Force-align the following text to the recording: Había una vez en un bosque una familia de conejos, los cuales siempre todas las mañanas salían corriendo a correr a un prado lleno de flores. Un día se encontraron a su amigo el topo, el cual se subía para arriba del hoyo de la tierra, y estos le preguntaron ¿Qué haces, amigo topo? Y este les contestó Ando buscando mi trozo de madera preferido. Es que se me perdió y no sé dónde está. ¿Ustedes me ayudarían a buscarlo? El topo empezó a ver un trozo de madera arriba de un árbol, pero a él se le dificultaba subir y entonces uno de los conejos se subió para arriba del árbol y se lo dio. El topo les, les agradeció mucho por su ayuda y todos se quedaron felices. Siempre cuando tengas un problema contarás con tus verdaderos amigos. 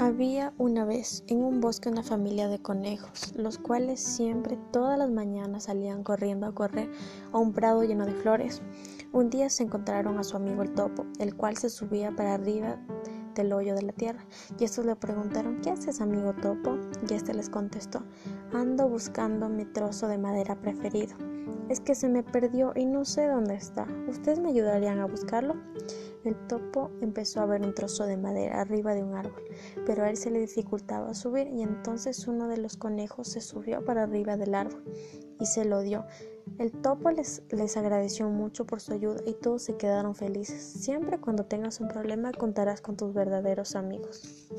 Había 0.00 0.54
una 0.56 0.86
vez 0.86 1.24
en 1.26 1.44
un 1.44 1.60
bosque 1.60 1.90
una 1.90 2.02
familia 2.02 2.48
de 2.48 2.58
conejos, 2.58 3.34
los 3.36 3.58
cuales 3.58 4.00
siempre 4.00 4.58
todas 4.72 4.98
las 4.98 5.10
mañanas 5.10 5.64
salían 5.64 6.04
corriendo 6.04 6.46
a 6.46 6.54
correr 6.54 6.90
a 7.32 7.36
un 7.36 7.52
prado 7.52 7.84
lleno 7.84 8.06
de 8.06 8.14
flores. 8.14 8.62
Un 9.12 9.28
día 9.28 9.50
se 9.50 9.62
encontraron 9.62 10.18
a 10.18 10.24
su 10.24 10.38
amigo 10.38 10.62
el 10.62 10.72
topo, 10.72 11.04
el 11.18 11.36
cual 11.36 11.58
se 11.58 11.68
subía 11.68 12.16
para 12.16 12.32
arriba 12.32 12.78
del 13.34 13.52
hoyo 13.52 13.74
de 13.74 13.82
la 13.82 13.92
tierra, 13.92 14.24
y 14.58 14.64
estos 14.64 14.86
le 14.86 14.96
preguntaron 14.96 15.60
¿Qué 15.60 15.68
haces, 15.68 16.00
amigo 16.00 16.32
topo? 16.32 16.78
Y 17.06 17.12
este 17.12 17.34
les 17.34 17.50
contestó 17.50 18.02
Ando 18.54 18.88
buscando 18.88 19.50
mi 19.50 19.66
trozo 19.66 20.08
de 20.08 20.16
madera 20.16 20.58
preferido. 20.58 21.14
Es 21.68 21.78
que 21.78 21.94
se 21.94 22.08
me 22.08 22.22
perdió 22.22 22.72
y 22.74 22.86
no 22.86 23.04
sé 23.04 23.26
dónde 23.26 23.54
está. 23.54 23.86
¿Ustedes 24.08 24.40
me 24.40 24.48
ayudarían 24.48 24.98
a 24.98 25.06
buscarlo? 25.06 25.56
El 26.24 26.36
topo 26.46 26.90
empezó 27.00 27.40
a 27.40 27.46
ver 27.46 27.62
un 27.62 27.74
trozo 27.74 28.04
de 28.04 28.16
madera 28.16 28.60
arriba 28.60 28.94
de 28.94 29.02
un 29.02 29.14
árbol, 29.14 29.42
pero 29.86 30.04
a 30.04 30.10
él 30.10 30.16
se 30.16 30.30
le 30.30 30.40
dificultaba 30.40 31.14
subir 31.14 31.48
y 31.48 31.62
entonces 31.62 32.28
uno 32.28 32.46
de 32.48 32.58
los 32.58 32.76
conejos 32.76 33.28
se 33.28 33.40
subió 33.40 33.84
para 33.84 34.02
arriba 34.02 34.36
del 34.36 34.54
árbol 34.54 34.84
y 35.40 35.46
se 35.46 35.64
lo 35.64 35.80
dio. 35.80 36.04
El 36.58 36.72
topo 36.72 37.10
les, 37.10 37.42
les 37.50 37.76
agradeció 37.76 38.28
mucho 38.28 38.66
por 38.66 38.80
su 38.80 38.92
ayuda 38.92 39.22
y 39.24 39.32
todos 39.34 39.62
se 39.62 39.76
quedaron 39.76 40.14
felices. 40.14 40.62
Siempre 40.62 41.18
cuando 41.18 41.46
tengas 41.46 41.80
un 41.80 41.88
problema 41.88 42.32
contarás 42.32 42.80
con 42.80 42.96
tus 42.96 43.14
verdaderos 43.14 43.74
amigos. 43.74 44.50